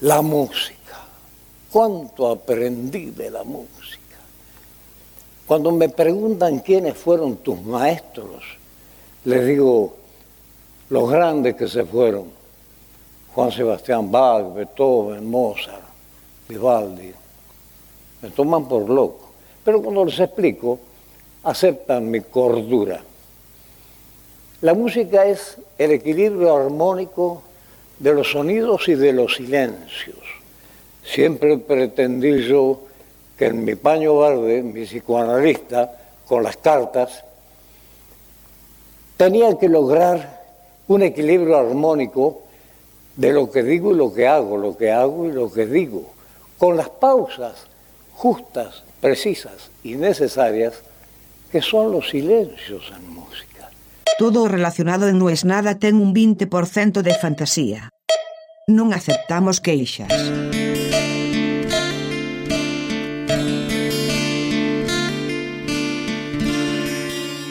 La 0.00 0.22
música. 0.22 0.74
¿Cuánto 1.70 2.28
aprendí 2.28 3.10
de 3.10 3.30
la 3.30 3.44
música? 3.44 4.18
Cuando 5.46 5.70
me 5.70 5.88
preguntan 5.88 6.60
quiénes 6.60 6.96
fueron 6.96 7.36
tus 7.36 7.60
maestros, 7.62 8.42
les 9.24 9.46
digo 9.46 9.94
los 10.90 11.10
grandes 11.10 11.54
que 11.54 11.68
se 11.68 11.84
fueron. 11.84 12.24
Juan 13.34 13.50
Sebastián 13.50 14.10
Bach, 14.10 14.54
Beethoven, 14.54 15.28
Mozart, 15.28 15.82
Vivaldi. 16.48 17.12
Me 18.22 18.30
toman 18.30 18.66
por 18.68 18.88
loco. 18.88 19.30
Pero 19.64 19.82
cuando 19.82 20.04
les 20.04 20.18
explico, 20.18 20.78
aceptan 21.42 22.10
mi 22.10 22.20
cordura. 22.20 23.00
La 24.60 24.74
música 24.74 25.24
es 25.26 25.58
el 25.78 25.92
equilibrio 25.92 26.56
armónico 26.56 27.42
de 27.98 28.12
los 28.12 28.32
sonidos 28.32 28.88
y 28.88 28.94
de 28.94 29.12
los 29.12 29.36
silencios. 29.36 30.18
Siempre 31.04 31.58
pretendí 31.58 32.46
yo 32.46 32.82
que 33.36 33.46
en 33.46 33.64
mi 33.64 33.74
paño 33.74 34.18
verde, 34.18 34.62
mi 34.62 34.84
psicoanalista, 34.84 35.98
con 36.26 36.42
las 36.42 36.56
cartas, 36.56 37.24
tenía 39.16 39.58
que 39.58 39.68
lograr 39.68 40.42
un 40.88 41.02
equilibrio 41.02 41.56
armónico 41.56 42.42
de 43.16 43.32
lo 43.32 43.50
que 43.50 43.62
digo 43.62 43.92
y 43.92 43.96
lo 43.96 44.12
que 44.12 44.26
hago, 44.26 44.56
lo 44.56 44.76
que 44.76 44.90
hago 44.90 45.26
y 45.26 45.32
lo 45.32 45.50
que 45.52 45.66
digo, 45.66 46.12
con 46.58 46.76
las 46.76 46.88
pausas 46.88 47.66
justas, 48.14 48.82
precisas 49.00 49.70
y 49.82 49.94
necesarias 49.94 50.74
que 51.50 51.62
son 51.62 51.92
los 51.92 52.08
silencios 52.08 52.92
en 52.94 53.08
música. 53.08 53.53
Todo 54.16 54.46
relacionado 54.46 55.08
en 55.08 55.18
No 55.18 55.28
es 55.28 55.44
nada 55.44 55.80
ten 55.80 55.96
un 55.96 56.14
20% 56.14 57.02
de 57.02 57.14
fantasía. 57.18 57.90
Non 58.70 58.94
aceptamos 58.94 59.58
queixas. 59.58 60.06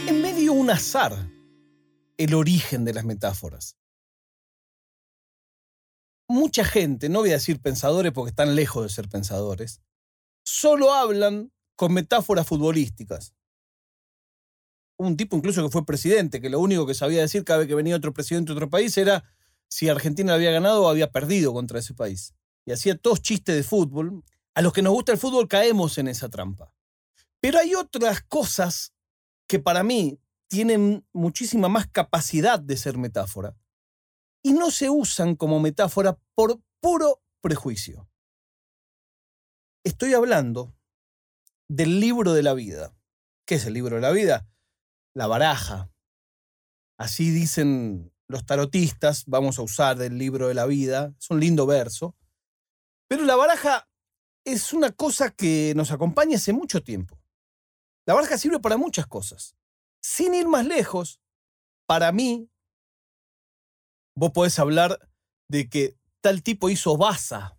En 0.08 0.16
medio 0.24 0.56
un 0.56 0.72
azar 0.72 1.28
el 2.16 2.32
origen 2.32 2.88
de 2.88 2.94
las 2.96 3.04
metáforas. 3.04 3.76
Mucha 6.32 6.64
gente, 6.64 7.12
no 7.12 7.20
voy 7.20 7.36
a 7.36 7.44
decir 7.44 7.60
pensadores 7.60 8.14
porque 8.16 8.30
están 8.30 8.56
lejos 8.56 8.88
de 8.88 8.90
ser 8.90 9.10
pensadores, 9.10 9.84
solo 10.48 10.94
hablan 10.94 11.52
con 11.76 11.92
metáforas 11.92 12.48
futbolísticas 12.48 13.36
un 14.98 15.18
tipo 15.18 15.36
incluso 15.36 15.64
que 15.64 15.70
fue 15.70 15.86
presidente, 15.86 16.42
que 16.42 16.50
lo 16.50 16.60
único 16.60 16.86
que 16.86 16.94
sabía 16.94 17.22
decir 17.22 17.44
cada 17.44 17.60
vez 17.60 17.68
que 17.68 17.76
venía 17.76 17.96
otro 17.96 18.14
presidente 18.14 18.52
de 18.52 18.58
otro 18.58 18.70
país 18.70 18.98
era 18.98 19.24
si 19.68 19.90
Argentina 19.90 20.34
había 20.34 20.52
ganado 20.52 20.84
o 20.84 20.90
había 20.90 21.12
perdido 21.12 21.54
contra 21.54 21.80
ese 21.80 21.94
país. 21.94 22.34
Y 22.66 22.72
hacía 22.72 22.98
todos 22.98 23.22
chistes 23.22 23.56
de 23.56 23.64
fútbol. 23.64 24.24
A 24.56 24.62
los 24.62 24.72
que 24.72 24.82
nos 24.82 24.94
gusta 24.94 25.12
el 25.12 25.18
fútbol 25.18 25.48
caemos 25.48 25.98
en 25.98 26.08
esa 26.08 26.30
trampa. 26.30 26.74
Pero 27.40 27.60
hay 27.60 27.74
otras 27.76 28.22
cosas 28.22 28.94
que 29.48 29.60
para 29.60 29.84
mí 29.84 30.20
tienen 30.48 31.06
muchísima 31.12 31.68
más 31.68 31.88
capacidad 31.88 32.60
de 32.60 32.78
ser 32.78 32.98
metáfora 32.98 33.58
y 34.44 34.54
no 34.54 34.70
se 34.70 34.90
usan 34.90 35.36
como 35.36 35.60
metáfora 35.60 36.20
por 36.36 36.62
puro 36.80 37.24
prejuicio. 37.42 38.08
Estoy 39.84 40.14
hablando 40.14 40.76
del 41.68 42.00
libro 42.00 42.34
de 42.34 42.44
la 42.44 42.54
vida. 42.54 42.94
¿Qué 43.46 43.56
es 43.56 43.66
el 43.66 43.74
libro 43.74 43.96
de 43.96 44.02
la 44.02 44.12
vida? 44.12 44.48
La 45.14 45.28
baraja. 45.28 45.90
Así 46.98 47.32
dicen 47.32 48.14
los 48.28 48.46
tarotistas, 48.46 49.26
vamos 49.26 49.60
a 49.60 49.62
usar 49.62 49.98
del 49.98 50.18
libro 50.18 50.48
de 50.48 50.54
la 50.54 50.66
vida, 50.66 51.14
es 51.20 51.30
un 51.30 51.40
lindo 51.40 51.66
verso. 51.66 52.16
Pero 53.08 53.26
la 53.26 53.36
baraja 53.36 53.90
es 54.46 54.74
una 54.74 54.92
cosa 54.92 55.32
que 55.32 55.74
nos 55.76 55.92
acompaña 55.92 56.38
hace 56.38 56.54
mucho 56.54 56.84
tiempo. 56.84 57.20
La 58.06 58.14
baraja 58.14 58.38
sirve 58.38 58.60
para 58.60 58.78
muchas 58.78 59.08
cosas. 59.08 59.56
Sin 60.02 60.34
ir 60.34 60.48
más 60.48 60.66
lejos, 60.66 61.22
para 61.86 62.12
mí, 62.12 62.50
vos 64.16 64.32
podés 64.32 64.58
hablar 64.60 65.00
de 65.48 65.70
que 65.70 65.98
tal 66.22 66.44
tipo 66.44 66.70
hizo 66.70 66.98
baza. 66.98 67.58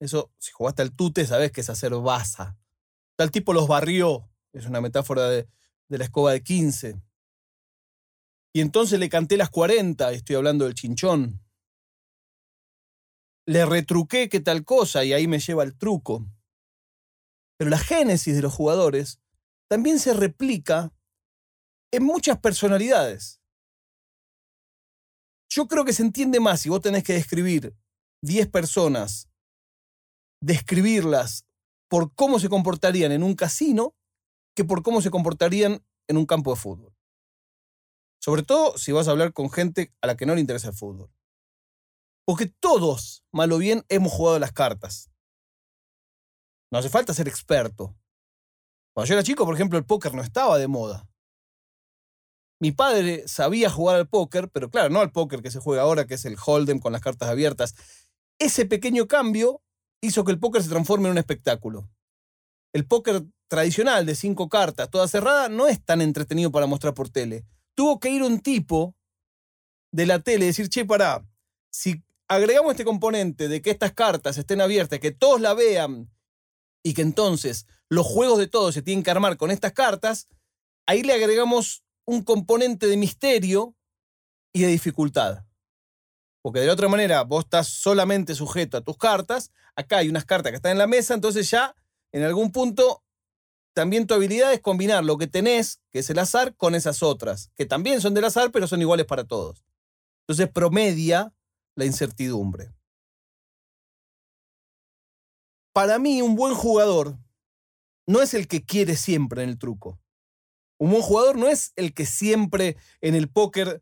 Eso, 0.00 0.32
si 0.38 0.52
jugaste 0.52 0.82
al 0.82 0.94
tute, 0.94 1.26
sabés 1.26 1.52
que 1.52 1.60
es 1.60 1.70
hacer 1.70 1.94
baza. 1.94 2.58
Tal 3.16 3.30
tipo 3.30 3.52
los 3.52 3.68
barrió. 3.68 4.30
Es 4.52 4.66
una 4.66 4.80
metáfora 4.80 5.28
de, 5.28 5.48
de 5.88 5.98
la 5.98 6.04
escoba 6.04 6.32
de 6.32 6.42
15. 6.42 7.00
Y 8.54 8.60
entonces 8.60 8.98
le 8.98 9.08
canté 9.08 9.36
las 9.36 9.50
40, 9.50 10.12
estoy 10.12 10.36
hablando 10.36 10.64
del 10.64 10.74
chinchón. 10.74 11.40
Le 13.46 13.64
retruqué 13.64 14.28
que 14.28 14.40
tal 14.40 14.64
cosa 14.64 15.04
y 15.04 15.12
ahí 15.12 15.26
me 15.26 15.38
lleva 15.38 15.62
el 15.62 15.76
truco. 15.76 16.26
Pero 17.58 17.70
la 17.70 17.78
génesis 17.78 18.34
de 18.34 18.42
los 18.42 18.54
jugadores 18.54 19.20
también 19.68 19.98
se 19.98 20.12
replica 20.12 20.92
en 21.92 22.04
muchas 22.04 22.38
personalidades. 22.38 23.40
Yo 25.50 25.66
creo 25.66 25.84
que 25.84 25.92
se 25.92 26.02
entiende 26.02 26.40
más 26.40 26.60
si 26.60 26.68
vos 26.68 26.80
tenés 26.80 27.04
que 27.04 27.14
describir 27.14 27.74
10 28.22 28.48
personas, 28.48 29.28
describirlas 30.42 31.46
por 31.88 32.14
cómo 32.14 32.38
se 32.38 32.48
comportarían 32.48 33.12
en 33.12 33.22
un 33.22 33.34
casino, 33.34 33.94
que 34.58 34.64
por 34.64 34.82
cómo 34.82 35.00
se 35.00 35.12
comportarían 35.12 35.84
en 36.08 36.16
un 36.16 36.26
campo 36.26 36.50
de 36.52 36.60
fútbol. 36.60 36.92
Sobre 38.20 38.42
todo 38.42 38.76
si 38.76 38.90
vas 38.90 39.06
a 39.06 39.12
hablar 39.12 39.32
con 39.32 39.52
gente 39.52 39.94
a 40.00 40.08
la 40.08 40.16
que 40.16 40.26
no 40.26 40.34
le 40.34 40.40
interesa 40.40 40.70
el 40.70 40.74
fútbol. 40.74 41.12
Porque 42.26 42.46
todos, 42.46 43.22
mal 43.30 43.52
o 43.52 43.58
bien, 43.58 43.84
hemos 43.88 44.12
jugado 44.12 44.40
las 44.40 44.50
cartas. 44.50 45.12
No 46.72 46.78
hace 46.80 46.88
falta 46.88 47.14
ser 47.14 47.28
experto. 47.28 47.94
Cuando 48.92 49.06
yo 49.06 49.14
era 49.14 49.22
chico, 49.22 49.44
por 49.44 49.54
ejemplo, 49.54 49.78
el 49.78 49.86
póker 49.86 50.12
no 50.12 50.22
estaba 50.22 50.58
de 50.58 50.66
moda. 50.66 51.08
Mi 52.60 52.72
padre 52.72 53.28
sabía 53.28 53.70
jugar 53.70 53.94
al 53.94 54.08
póker, 54.08 54.50
pero 54.50 54.70
claro, 54.70 54.90
no 54.90 54.98
al 54.98 55.12
póker 55.12 55.40
que 55.40 55.52
se 55.52 55.60
juega 55.60 55.82
ahora, 55.82 56.04
que 56.08 56.14
es 56.14 56.24
el 56.24 56.36
hold'em 56.36 56.80
con 56.80 56.92
las 56.92 57.00
cartas 57.00 57.28
abiertas. 57.28 57.76
Ese 58.40 58.66
pequeño 58.66 59.06
cambio 59.06 59.62
hizo 60.02 60.24
que 60.24 60.32
el 60.32 60.40
póker 60.40 60.64
se 60.64 60.68
transforme 60.68 61.06
en 61.06 61.12
un 61.12 61.18
espectáculo. 61.18 61.88
El 62.72 62.86
póker 62.86 63.24
tradicional 63.48 64.06
de 64.06 64.14
cinco 64.14 64.48
cartas, 64.48 64.90
toda 64.90 65.08
cerrada, 65.08 65.48
no 65.48 65.68
es 65.68 65.82
tan 65.84 66.00
entretenido 66.00 66.52
para 66.52 66.66
mostrar 66.66 66.94
por 66.94 67.08
tele. 67.08 67.44
Tuvo 67.74 67.98
que 67.98 68.10
ir 68.10 68.22
un 68.22 68.40
tipo 68.40 68.94
de 69.90 70.06
la 70.06 70.20
tele 70.20 70.44
y 70.44 70.48
decir, 70.48 70.68
che, 70.68 70.84
pará, 70.84 71.26
si 71.70 72.02
agregamos 72.28 72.72
este 72.72 72.84
componente 72.84 73.48
de 73.48 73.62
que 73.62 73.70
estas 73.70 73.92
cartas 73.92 74.36
estén 74.36 74.60
abiertas, 74.60 75.00
que 75.00 75.12
todos 75.12 75.40
la 75.40 75.54
vean 75.54 76.10
y 76.82 76.94
que 76.94 77.02
entonces 77.02 77.66
los 77.88 78.06
juegos 78.06 78.38
de 78.38 78.46
todos 78.46 78.74
se 78.74 78.82
tienen 78.82 79.02
que 79.02 79.10
armar 79.10 79.36
con 79.38 79.50
estas 79.50 79.72
cartas, 79.72 80.28
ahí 80.86 81.02
le 81.02 81.14
agregamos 81.14 81.82
un 82.04 82.22
componente 82.22 82.86
de 82.86 82.96
misterio 82.96 83.74
y 84.52 84.62
de 84.62 84.68
dificultad. 84.68 85.44
Porque 86.42 86.60
de 86.60 86.66
la 86.66 86.72
otra 86.74 86.88
manera 86.88 87.22
vos 87.22 87.44
estás 87.44 87.68
solamente 87.68 88.34
sujeto 88.34 88.76
a 88.76 88.82
tus 88.82 88.96
cartas, 88.96 89.50
acá 89.74 89.98
hay 89.98 90.08
unas 90.08 90.24
cartas 90.24 90.52
que 90.52 90.56
están 90.56 90.72
en 90.72 90.78
la 90.78 90.86
mesa, 90.86 91.14
entonces 91.14 91.50
ya 91.50 91.74
en 92.12 92.22
algún 92.22 92.52
punto 92.52 93.02
también 93.78 94.08
tu 94.08 94.14
habilidad 94.14 94.52
es 94.52 94.60
combinar 94.60 95.04
lo 95.04 95.18
que 95.18 95.28
tenés, 95.28 95.80
que 95.92 96.00
es 96.00 96.10
el 96.10 96.18
azar, 96.18 96.56
con 96.56 96.74
esas 96.74 97.02
otras, 97.02 97.52
que 97.54 97.64
también 97.64 98.00
son 98.00 98.12
del 98.12 98.24
azar, 98.24 98.50
pero 98.50 98.66
son 98.66 98.80
iguales 98.80 99.06
para 99.06 99.24
todos. 99.24 99.64
Entonces 100.22 100.50
promedia 100.52 101.32
la 101.76 101.84
incertidumbre. 101.84 102.74
Para 105.72 106.00
mí, 106.00 106.22
un 106.22 106.34
buen 106.34 106.54
jugador 106.54 107.16
no 108.04 108.20
es 108.20 108.34
el 108.34 108.48
que 108.48 108.64
quiere 108.64 108.96
siempre 108.96 109.44
en 109.44 109.50
el 109.50 109.58
truco. 109.58 110.00
Un 110.80 110.90
buen 110.90 111.02
jugador 111.02 111.36
no 111.36 111.46
es 111.46 111.72
el 111.76 111.94
que 111.94 112.04
siempre 112.04 112.76
en 113.00 113.14
el 113.14 113.30
póker 113.30 113.80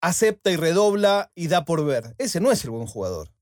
acepta 0.00 0.50
y 0.50 0.56
redobla 0.56 1.30
y 1.36 1.46
da 1.46 1.64
por 1.64 1.84
ver. 1.84 2.16
Ese 2.18 2.40
no 2.40 2.50
es 2.50 2.64
el 2.64 2.70
buen 2.70 2.88
jugador. 2.88 3.32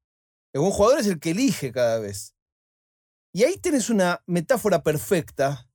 El 0.53 0.61
buen 0.61 0.73
jugador 0.73 1.01
es 1.01 1.07
el 1.07 1.21
que 1.21 1.31
elige 1.31 1.73
cada 1.73 1.99
vez. 2.01 2.36
Y 3.37 3.45
ahí 3.45 3.59
tienes 3.59 3.91
una 3.91 4.23
metáfora 4.25 4.83
perfecta 4.83 5.69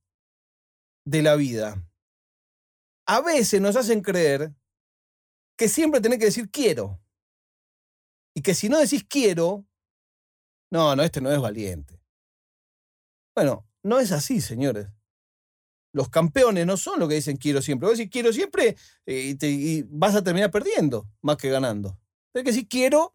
de 1.06 1.22
la 1.22 1.36
vida. 1.36 1.80
A 3.06 3.20
veces 3.20 3.60
nos 3.60 3.76
hacen 3.76 4.02
creer 4.02 4.52
que 5.56 5.68
siempre 5.68 6.00
tenés 6.00 6.18
que 6.18 6.24
decir 6.24 6.50
quiero. 6.50 7.00
Y 8.34 8.42
que 8.42 8.56
si 8.56 8.68
no 8.68 8.80
decís 8.80 9.06
quiero, 9.08 9.64
no, 10.72 10.96
no, 10.96 11.04
este 11.04 11.20
no 11.20 11.30
es 11.30 11.40
valiente. 11.40 12.02
Bueno, 13.32 13.64
no 13.84 14.00
es 14.00 14.10
así, 14.10 14.40
señores. 14.40 14.88
Los 15.92 16.08
campeones 16.08 16.66
no 16.66 16.76
son 16.76 16.98
lo 16.98 17.06
que 17.06 17.14
dicen 17.14 17.36
quiero 17.36 17.62
siempre. 17.62 17.88
Vos 17.88 17.96
decís 17.96 18.10
quiero 18.10 18.32
siempre 18.32 18.76
eh, 19.06 19.36
y, 19.40 19.82
vas 19.82 20.16
a 20.16 20.24
terminar 20.24 20.50
perdiendo 20.50 21.08
más 21.20 21.36
que 21.36 21.48
ganando. 21.48 21.96
Tienes 22.32 22.44
que 22.44 22.56
decir 22.56 22.68
quiero 22.68 23.14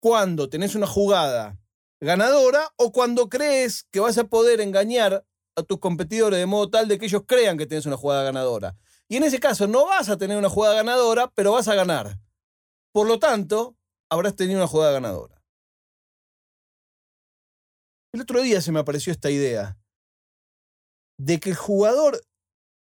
cuando 0.00 0.48
tenés 0.48 0.74
una 0.74 0.86
jugada 0.86 1.61
ganadora 2.02 2.72
o 2.76 2.90
cuando 2.90 3.28
crees 3.28 3.84
que 3.92 4.00
vas 4.00 4.18
a 4.18 4.24
poder 4.24 4.60
engañar 4.60 5.24
a 5.54 5.62
tus 5.62 5.78
competidores 5.78 6.38
de 6.38 6.46
modo 6.46 6.68
tal 6.68 6.88
de 6.88 6.98
que 6.98 7.06
ellos 7.06 7.22
crean 7.26 7.56
que 7.56 7.66
tienes 7.66 7.86
una 7.86 7.96
jugada 7.96 8.24
ganadora. 8.24 8.76
Y 9.08 9.16
en 9.16 9.24
ese 9.24 9.38
caso 9.38 9.66
no 9.68 9.86
vas 9.86 10.08
a 10.08 10.16
tener 10.16 10.36
una 10.36 10.48
jugada 10.48 10.74
ganadora, 10.74 11.30
pero 11.34 11.52
vas 11.52 11.68
a 11.68 11.74
ganar. 11.74 12.18
Por 12.92 13.06
lo 13.06 13.18
tanto, 13.18 13.76
habrás 14.10 14.34
tenido 14.34 14.58
una 14.58 14.66
jugada 14.66 14.92
ganadora. 14.92 15.42
El 18.12 18.22
otro 18.22 18.42
día 18.42 18.60
se 18.60 18.72
me 18.72 18.80
apareció 18.80 19.12
esta 19.12 19.30
idea 19.30 19.78
de 21.18 21.38
que 21.38 21.50
el 21.50 21.56
jugador 21.56 22.20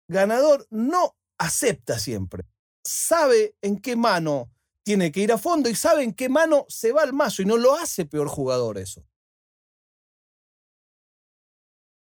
ganador 0.08 0.68
no 0.70 1.18
acepta 1.40 1.98
siempre. 1.98 2.46
Sabe 2.86 3.56
en 3.62 3.82
qué 3.82 3.96
mano 3.96 4.52
tiene 4.88 5.12
que 5.12 5.20
ir 5.20 5.34
a 5.34 5.38
fondo 5.38 5.68
y 5.70 5.76
sabe 5.76 6.02
en 6.02 6.14
qué 6.14 6.30
mano 6.30 6.66
se 6.70 6.94
va 6.94 7.02
al 7.02 7.12
mazo 7.12 7.42
y 7.42 7.46
no 7.46 7.58
lo 7.58 7.76
hace 7.76 8.06
peor 8.06 8.30
jugador 8.30 8.78
eso. 8.78 9.06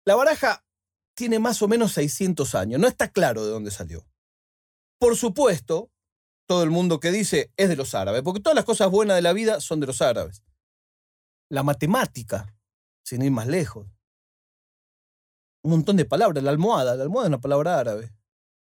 La 0.03 0.15
baraja 0.15 0.65
tiene 1.15 1.37
más 1.37 1.61
o 1.61 1.67
menos 1.67 1.91
600 1.91 2.55
años, 2.55 2.81
no 2.81 2.87
está 2.87 3.11
claro 3.11 3.45
de 3.45 3.51
dónde 3.51 3.69
salió. 3.69 4.09
Por 4.99 5.15
supuesto, 5.15 5.91
todo 6.47 6.63
el 6.63 6.71
mundo 6.71 6.99
que 6.99 7.11
dice 7.11 7.53
es 7.55 7.69
de 7.69 7.75
los 7.75 7.93
árabes, 7.93 8.23
porque 8.23 8.41
todas 8.41 8.55
las 8.55 8.65
cosas 8.65 8.89
buenas 8.89 9.15
de 9.15 9.21
la 9.21 9.33
vida 9.33 9.61
son 9.61 9.79
de 9.79 9.85
los 9.85 10.01
árabes. 10.01 10.43
La 11.51 11.61
matemática, 11.61 12.51
sin 13.03 13.21
ir 13.21 13.29
más 13.29 13.45
lejos. 13.45 13.85
Un 15.63 15.69
montón 15.69 15.97
de 15.97 16.05
palabras. 16.05 16.43
La 16.43 16.49
almohada. 16.49 16.95
La 16.95 17.03
almohada 17.03 17.27
es 17.27 17.29
una 17.29 17.41
palabra 17.41 17.77
árabe. 17.77 18.11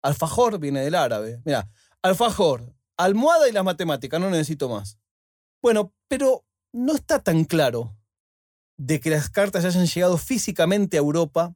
Alfajor 0.01 0.57
viene 0.57 0.81
del 0.81 0.95
árabe. 0.95 1.39
Mira, 1.45 1.69
alfajor, 2.01 2.76
almohada 2.97 3.47
y 3.47 3.51
las 3.51 3.63
matemáticas. 3.63 4.19
No 4.19 4.29
necesito 4.29 4.69
más. 4.69 4.97
Bueno, 5.61 5.93
pero 6.07 6.45
no 6.73 6.95
está 6.95 7.23
tan 7.23 7.45
claro 7.45 7.95
de 8.77 8.99
que 8.99 9.09
las 9.09 9.29
cartas 9.29 9.65
hayan 9.65 9.87
llegado 9.87 10.17
físicamente 10.17 10.97
a 10.97 10.99
Europa 10.99 11.55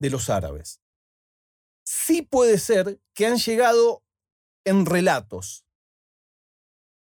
de 0.00 0.10
los 0.10 0.30
árabes. 0.30 0.80
Sí 1.84 2.22
puede 2.22 2.58
ser 2.58 3.00
que 3.14 3.26
han 3.26 3.36
llegado 3.36 4.02
en 4.64 4.86
relatos. 4.86 5.64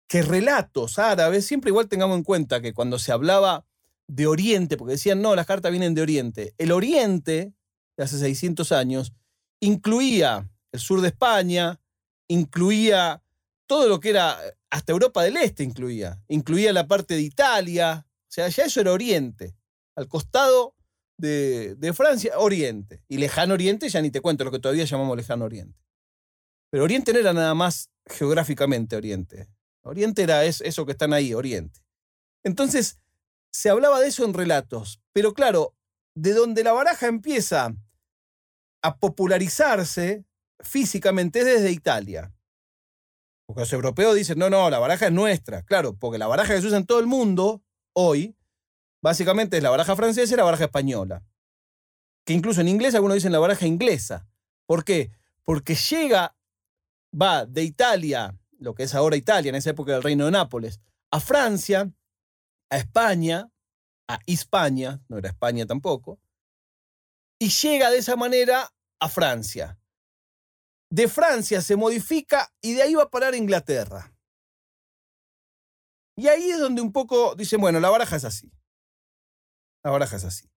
Que 0.08 0.22
relatos 0.22 0.99
árabes, 0.99 1.46
siempre 1.46 1.70
igual 1.70 1.88
tengamos 1.88 2.17
en 2.17 2.25
cuenta 2.25 2.60
que 2.60 2.75
cuando 2.75 2.99
se 2.99 3.12
hablaba 3.12 3.67
de 4.06 4.26
Oriente, 4.26 4.76
porque 4.76 4.93
decían, 4.93 5.22
no, 5.22 5.34
las 5.34 5.46
cartas 5.46 5.70
vienen 5.70 5.94
de 5.94 6.02
Oriente. 6.02 6.55
El 6.58 6.72
Oriente, 6.72 7.55
de 7.96 8.05
hace 8.05 8.19
600 8.19 8.72
años, 8.72 9.14
incluía 9.60 10.50
el 10.72 10.81
sur 10.81 11.00
de 11.00 11.08
España, 11.08 11.81
incluía 12.28 13.24
todo 13.66 13.88
lo 13.88 14.00
que 14.00 14.11
era, 14.11 14.38
hasta 14.70 14.93
Europa 14.93 15.22
del 15.22 15.37
Este 15.37 15.62
incluía, 15.62 16.20
incluía 16.28 16.72
la 16.72 16.87
parte 16.87 17.14
de 17.14 17.22
Italia, 17.22 18.06
o 18.06 18.32
sea, 18.32 18.49
ya 18.49 18.64
eso 18.64 18.81
era 18.81 18.93
Oriente, 18.93 19.56
al 19.96 20.08
costado 20.08 20.75
de, 21.16 21.75
de 21.76 21.93
Francia, 21.93 22.38
Oriente. 22.38 23.02
Y 23.08 23.19
lejano 23.19 23.55
Oriente, 23.55 23.88
ya 23.88 24.02
ni 24.02 24.11
te 24.11 24.20
cuento 24.20 24.44
lo 24.44 24.50
que 24.50 24.58
todavía 24.58 24.84
llamamos 24.84 25.16
lejano 25.16 25.44
Oriente. 25.44 25.78
Pero 26.70 26.84
Oriente 26.84 27.12
no 27.12 27.20
era 27.20 27.32
nada 27.32 27.55
más 27.55 27.90
geográficamente 28.06 28.96
Oriente. 28.96 29.49
Oriente 29.82 30.22
era 30.22 30.44
eso 30.44 30.87
que 30.87 30.93
están 30.93 31.12
ahí, 31.12 31.34
Oriente. 31.34 31.81
Entonces, 32.43 32.99
se 33.52 33.70
hablaba 33.70 34.00
de 34.00 34.08
eso 34.08 34.25
en 34.25 34.34
relatos, 34.34 35.00
pero 35.12 35.32
claro, 35.32 35.75
de 36.17 36.32
donde 36.32 36.64
la 36.64 36.72
baraja 36.72 37.06
empieza 37.06 37.75
a 38.82 38.96
popularizarse 38.99 40.25
físicamente 40.60 41.40
es 41.40 41.44
desde 41.44 41.70
Italia. 41.70 42.33
Porque 43.46 43.61
los 43.61 43.73
europeos 43.73 44.14
dicen, 44.14 44.38
no, 44.38 44.49
no, 44.49 44.70
la 44.70 44.79
baraja 44.79 45.06
es 45.06 45.12
nuestra. 45.12 45.62
Claro, 45.62 45.96
porque 45.96 46.19
la 46.19 46.26
baraja 46.26 46.55
que 46.55 46.61
se 46.61 46.67
usa 46.67 46.79
en 46.79 46.87
todo 46.87 47.00
el 47.00 47.06
mundo 47.06 47.62
hoy, 47.93 48.37
básicamente 49.02 49.56
es 49.56 49.62
la 49.62 49.70
baraja 49.70 49.96
francesa 49.96 50.32
y 50.32 50.37
la 50.37 50.44
baraja 50.44 50.64
española. 50.64 51.23
Que 52.25 52.32
incluso 52.32 52.61
en 52.61 52.69
inglés 52.69 52.94
algunos 52.94 53.17
dicen 53.17 53.32
la 53.32 53.38
baraja 53.38 53.67
inglesa. 53.67 54.26
¿Por 54.67 54.85
qué? 54.85 55.11
Porque 55.44 55.75
llega, 55.75 56.35
va 57.12 57.44
de 57.44 57.64
Italia, 57.64 58.38
lo 58.58 58.75
que 58.75 58.85
es 58.85 58.94
ahora 58.94 59.17
Italia, 59.17 59.50
en 59.50 59.56
esa 59.56 59.70
época 59.70 59.93
del 59.93 60.02
Reino 60.02 60.25
de 60.25 60.31
Nápoles, 60.31 60.81
a 61.11 61.20
Francia, 61.20 61.93
a 62.70 62.76
España, 62.79 63.50
a 64.08 64.19
España, 64.26 65.02
no 65.08 65.19
era 65.19 65.29
España 65.29 65.67
tampoco, 65.67 66.19
y 67.38 67.50
llega 67.50 67.91
de 67.91 67.99
esa 67.99 68.17
manera 68.17 68.73
a 69.00 69.08
Francia. 69.08 69.79
De 70.90 71.08
Francia 71.08 71.60
se 71.60 71.76
modifica 71.76 72.52
y 72.60 72.75
de 72.75 72.82
ahí 72.82 72.94
va 72.94 73.04
a 73.04 73.10
parar 73.10 73.34
Inglaterra. 73.34 74.14
Y 76.16 76.28
ahí 76.28 76.50
es 76.50 76.60
donde 76.60 76.81
un 76.81 76.92
poco 76.92 77.34
dicen, 77.34 77.60
bueno, 77.60 77.81
la 77.81 77.90
baraja 77.90 78.16
es 78.16 78.25
así. 78.25 78.52
La 79.82 79.90
baraja 79.90 80.16
es 80.16 80.25
así. 80.25 80.48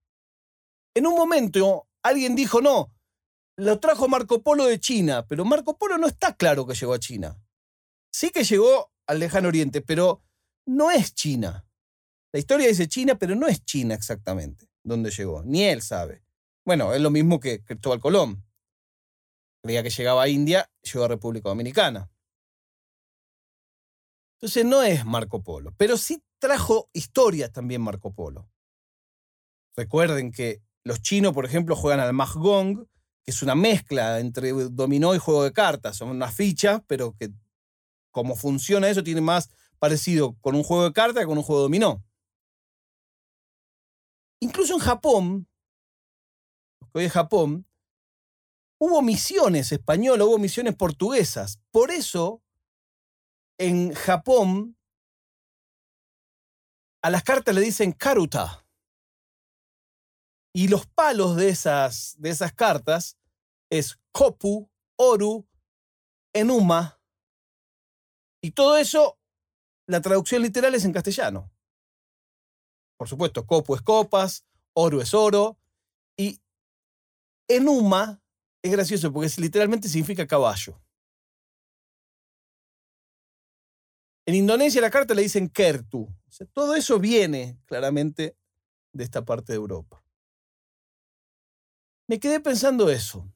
En 0.94 1.06
un 1.06 1.14
momento 1.14 1.88
alguien 2.02 2.36
dijo, 2.36 2.60
no, 2.60 2.92
lo 3.56 3.80
trajo 3.80 4.08
Marco 4.08 4.42
Polo 4.42 4.66
de 4.66 4.78
China, 4.78 5.26
pero 5.26 5.44
Marco 5.44 5.76
Polo 5.76 5.98
no 5.98 6.06
está 6.06 6.36
claro 6.36 6.66
que 6.66 6.74
llegó 6.74 6.94
a 6.94 7.00
China. 7.00 7.36
Sí 8.12 8.30
que 8.30 8.44
llegó 8.44 8.92
al 9.06 9.18
lejano 9.18 9.48
oriente, 9.48 9.80
pero 9.80 10.22
no 10.66 10.90
es 10.90 11.14
China. 11.14 11.66
La 12.32 12.38
historia 12.38 12.68
dice 12.68 12.88
China, 12.88 13.18
pero 13.18 13.34
no 13.34 13.48
es 13.48 13.64
China 13.64 13.94
exactamente 13.94 14.68
donde 14.84 15.10
llegó. 15.10 15.42
Ni 15.44 15.64
él 15.64 15.82
sabe. 15.82 16.24
Bueno, 16.64 16.94
es 16.94 17.00
lo 17.00 17.10
mismo 17.10 17.40
que 17.40 17.62
Cristóbal 17.62 18.00
Colón. 18.00 18.44
Que 19.68 19.90
llegaba 19.90 20.22
a 20.22 20.28
India, 20.28 20.70
llegó 20.80 21.04
a 21.04 21.08
República 21.08 21.50
Dominicana. 21.50 22.10
Entonces 24.36 24.64
no 24.64 24.82
es 24.82 25.04
Marco 25.04 25.42
Polo, 25.42 25.74
pero 25.76 25.98
sí 25.98 26.22
trajo 26.38 26.88
historias 26.94 27.52
también 27.52 27.82
Marco 27.82 28.14
Polo. 28.14 28.48
Recuerden 29.76 30.32
que 30.32 30.62
los 30.84 31.02
chinos, 31.02 31.34
por 31.34 31.44
ejemplo, 31.44 31.76
juegan 31.76 32.00
al 32.00 32.14
Mahgong, 32.14 32.86
que 33.22 33.30
es 33.30 33.42
una 33.42 33.54
mezcla 33.54 34.20
entre 34.20 34.52
dominó 34.52 35.14
y 35.14 35.18
juego 35.18 35.44
de 35.44 35.52
cartas. 35.52 35.98
Son 35.98 36.08
unas 36.08 36.34
fichas, 36.34 36.80
pero 36.86 37.14
que 37.14 37.30
como 38.10 38.36
funciona 38.36 38.88
eso 38.88 39.02
tiene 39.02 39.20
más 39.20 39.50
parecido 39.78 40.34
con 40.40 40.54
un 40.54 40.62
juego 40.62 40.84
de 40.84 40.94
cartas 40.94 41.22
que 41.22 41.26
con 41.26 41.36
un 41.36 41.44
juego 41.44 41.60
de 41.60 41.64
dominó. 41.66 42.02
Incluso 44.40 44.72
en 44.72 44.80
Japón, 44.80 45.48
hoy 46.92 47.04
es 47.04 47.12
Japón, 47.12 47.66
hubo 48.78 49.02
misiones 49.02 49.72
españolas, 49.72 50.26
hubo 50.26 50.38
misiones 50.38 50.76
portuguesas. 50.76 51.60
Por 51.70 51.90
eso, 51.90 52.42
en 53.58 53.92
Japón, 53.92 54.76
a 57.02 57.10
las 57.10 57.22
cartas 57.22 57.54
le 57.54 57.60
dicen 57.60 57.92
karuta. 57.92 58.64
Y 60.54 60.68
los 60.68 60.86
palos 60.86 61.36
de 61.36 61.50
esas, 61.50 62.16
de 62.18 62.30
esas 62.30 62.52
cartas 62.52 63.18
es 63.70 63.98
kopu, 64.12 64.70
oru, 64.96 65.46
enuma. 66.32 67.00
Y 68.40 68.52
todo 68.52 68.76
eso, 68.76 69.18
la 69.86 70.00
traducción 70.00 70.42
literal 70.42 70.74
es 70.74 70.84
en 70.84 70.92
castellano. 70.92 71.52
Por 72.96 73.08
supuesto, 73.08 73.46
copo 73.46 73.76
es 73.76 73.82
copas, 73.82 74.44
oro 74.72 75.00
es 75.00 75.14
oro. 75.14 75.58
Y 76.16 76.40
enuma 77.48 78.20
es 78.62 78.72
gracioso 78.72 79.12
porque 79.12 79.30
literalmente 79.40 79.88
significa 79.88 80.26
caballo. 80.26 80.80
En 84.26 84.34
Indonesia 84.34 84.80
la 84.80 84.90
carta 84.90 85.14
le 85.14 85.22
dicen 85.22 85.48
kertu. 85.48 86.06
todo 86.52 86.74
eso 86.74 86.98
viene 86.98 87.58
claramente 87.64 88.36
de 88.92 89.04
esta 89.04 89.24
parte 89.24 89.52
de 89.52 89.56
Europa. 89.56 90.04
Me 92.06 92.20
quedé 92.20 92.40
pensando 92.40 92.90
eso. 92.90 93.26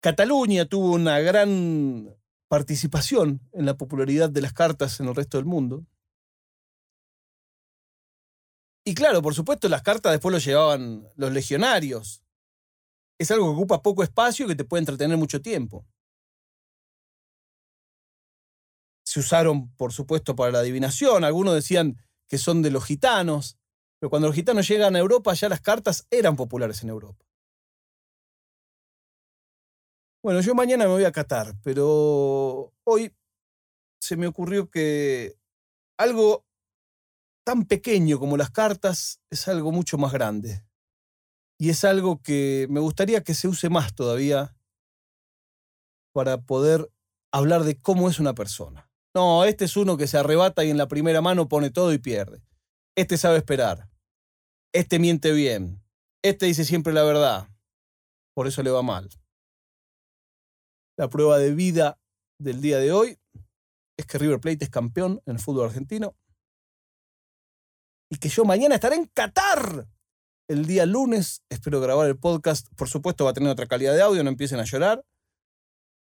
Cataluña 0.00 0.66
tuvo 0.66 0.92
una 0.92 1.18
gran 1.20 2.14
participación 2.48 3.40
en 3.52 3.66
la 3.66 3.76
popularidad 3.76 4.30
de 4.30 4.40
las 4.40 4.52
cartas 4.52 5.00
en 5.00 5.08
el 5.08 5.14
resto 5.14 5.36
del 5.36 5.46
mundo. 5.46 5.84
Y 8.84 8.94
claro, 8.94 9.20
por 9.20 9.34
supuesto, 9.34 9.68
las 9.68 9.82
cartas 9.82 10.12
después 10.12 10.32
lo 10.32 10.38
llevaban 10.38 11.08
los 11.16 11.32
legionarios. 11.32 12.22
Es 13.18 13.30
algo 13.30 13.46
que 13.46 13.56
ocupa 13.56 13.82
poco 13.82 14.02
espacio 14.02 14.44
y 14.44 14.48
que 14.48 14.56
te 14.56 14.64
puede 14.64 14.82
entretener 14.82 15.16
mucho 15.16 15.40
tiempo. 15.40 15.86
Se 19.04 19.20
usaron, 19.20 19.72
por 19.76 19.92
supuesto, 19.92 20.36
para 20.36 20.52
la 20.52 20.58
adivinación. 20.58 21.24
Algunos 21.24 21.54
decían 21.54 21.96
que 22.28 22.38
son 22.38 22.62
de 22.62 22.70
los 22.70 22.84
gitanos. 22.84 23.56
Pero 23.98 24.10
cuando 24.10 24.28
los 24.28 24.34
gitanos 24.34 24.68
llegan 24.68 24.96
a 24.96 24.98
Europa, 24.98 25.32
ya 25.34 25.48
las 25.48 25.60
cartas 25.60 26.06
eran 26.10 26.36
populares 26.36 26.82
en 26.82 26.90
Europa. 26.90 27.24
Bueno, 30.22 30.40
yo 30.40 30.54
mañana 30.56 30.84
me 30.84 30.90
voy 30.90 31.04
a 31.04 31.12
Qatar, 31.12 31.54
pero 31.62 32.72
hoy 32.84 33.14
se 34.00 34.16
me 34.16 34.26
ocurrió 34.26 34.68
que 34.68 35.36
algo 35.98 36.44
tan 37.44 37.64
pequeño 37.64 38.18
como 38.18 38.36
las 38.36 38.50
cartas 38.50 39.20
es 39.30 39.46
algo 39.46 39.70
mucho 39.70 39.98
más 39.98 40.12
grande. 40.12 40.65
Y 41.58 41.70
es 41.70 41.84
algo 41.84 42.20
que 42.22 42.66
me 42.70 42.80
gustaría 42.80 43.22
que 43.22 43.34
se 43.34 43.48
use 43.48 43.70
más 43.70 43.94
todavía 43.94 44.54
para 46.12 46.42
poder 46.42 46.90
hablar 47.32 47.64
de 47.64 47.80
cómo 47.80 48.08
es 48.08 48.18
una 48.18 48.34
persona. 48.34 48.90
No, 49.14 49.44
este 49.44 49.64
es 49.64 49.76
uno 49.76 49.96
que 49.96 50.06
se 50.06 50.18
arrebata 50.18 50.64
y 50.64 50.70
en 50.70 50.76
la 50.76 50.88
primera 50.88 51.22
mano 51.22 51.48
pone 51.48 51.70
todo 51.70 51.92
y 51.92 51.98
pierde. 51.98 52.42
Este 52.96 53.16
sabe 53.16 53.38
esperar. 53.38 53.88
Este 54.74 54.98
miente 54.98 55.32
bien. 55.32 55.82
Este 56.22 56.46
dice 56.46 56.64
siempre 56.64 56.92
la 56.92 57.02
verdad. 57.02 57.48
Por 58.34 58.46
eso 58.46 58.62
le 58.62 58.70
va 58.70 58.82
mal. 58.82 59.08
La 60.98 61.08
prueba 61.08 61.38
de 61.38 61.54
vida 61.54 61.98
del 62.38 62.60
día 62.60 62.78
de 62.78 62.92
hoy 62.92 63.18
es 63.98 64.06
que 64.06 64.18
River 64.18 64.40
Plate 64.40 64.64
es 64.64 64.70
campeón 64.70 65.22
en 65.24 65.36
el 65.36 65.38
fútbol 65.38 65.66
argentino. 65.66 66.14
Y 68.10 68.18
que 68.18 68.28
yo 68.28 68.44
mañana 68.44 68.74
estaré 68.74 68.96
en 68.96 69.06
Qatar. 69.06 69.88
El 70.48 70.66
día 70.66 70.86
lunes 70.86 71.42
espero 71.50 71.80
grabar 71.80 72.06
el 72.06 72.18
podcast. 72.18 72.68
Por 72.76 72.88
supuesto 72.88 73.24
va 73.24 73.30
a 73.30 73.34
tener 73.34 73.50
otra 73.50 73.66
calidad 73.66 73.94
de 73.94 74.02
audio, 74.02 74.22
no 74.22 74.30
empiecen 74.30 74.60
a 74.60 74.64
llorar. 74.64 75.04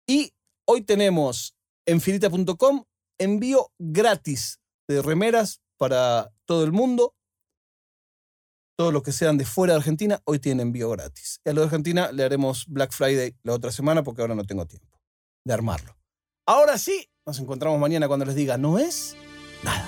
Y 0.07 0.33
hoy 0.65 0.83
tenemos 0.83 1.55
en 1.85 1.99
finita.com 1.99 2.85
envío 3.19 3.71
gratis 3.77 4.59
de 4.87 5.01
remeras 5.01 5.61
para 5.77 6.31
todo 6.45 6.63
el 6.63 6.71
mundo. 6.71 7.13
Todos 8.77 8.93
los 8.93 9.03
que 9.03 9.11
sean 9.11 9.37
de 9.37 9.45
fuera 9.45 9.73
de 9.73 9.79
Argentina 9.79 10.21
hoy 10.25 10.39
tienen 10.39 10.67
envío 10.67 10.89
gratis. 10.89 11.39
Y 11.45 11.49
a 11.49 11.53
los 11.53 11.63
de 11.63 11.65
Argentina 11.65 12.11
le 12.11 12.23
haremos 12.23 12.65
Black 12.67 12.93
Friday 12.93 13.35
la 13.43 13.53
otra 13.53 13.71
semana 13.71 14.01
porque 14.03 14.21
ahora 14.21 14.35
no 14.35 14.45
tengo 14.45 14.65
tiempo 14.65 14.99
de 15.45 15.53
armarlo. 15.53 15.97
Ahora 16.47 16.77
sí, 16.77 17.09
nos 17.25 17.39
encontramos 17.39 17.79
mañana 17.79 18.07
cuando 18.07 18.25
les 18.25 18.35
diga 18.35 18.57
no 18.57 18.79
es 18.79 19.15
nada. 19.63 19.87